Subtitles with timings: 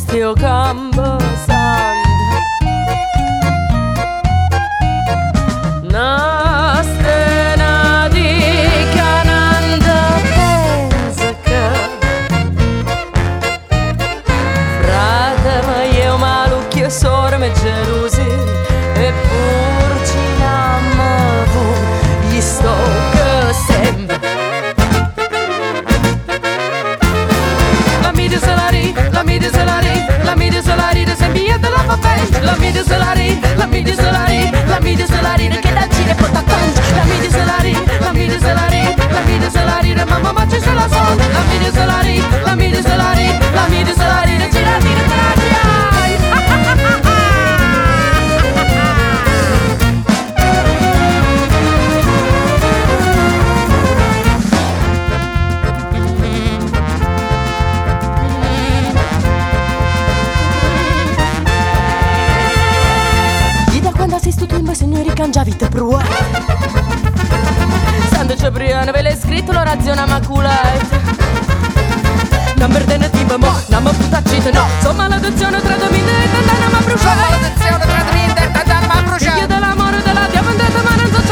[0.00, 0.90] still come.
[32.42, 35.48] La mi distillery, la mi distillery, la mi distillery,
[65.30, 66.02] cangiavi te prua
[68.10, 70.98] Sando Ciabriano ve l'hai scritto l'orazione maculata
[72.56, 74.66] Non perdene tempo mo, non mi puttacite no.
[74.80, 77.22] Sono maledizione tra domine e tantana ma bruciata
[77.60, 81.29] Sono maledizione tra domine e tantana ma bruciata Figlio dell'amore della diamantata ma non so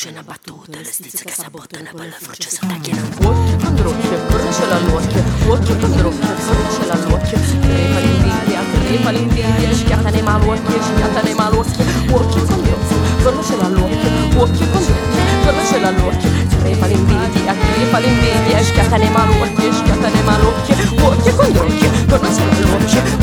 [0.00, 4.66] Cucina battuta, le stizze che sabottano per la forza si tagliano Occhio con drocchio, cornice
[4.66, 11.84] l'all'occhio Occhio con drocchio, cornice l'all'occhio Crepa l'invidia, crepa l'invidia Schiattane malocchio, schiattane malocchio
[12.16, 19.10] Occhio con drocchio, cornice l'all'occhio Occhio con drocchio, cornice l'all'occhio Crepa l'invidia, crepa l'invidia Schiattane
[19.10, 20.74] malocchio, schiattane malocchio
[21.04, 23.19] Occhio con drocchio, cornice l'all'occhio Occhio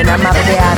[0.00, 0.69] and I'm not of there.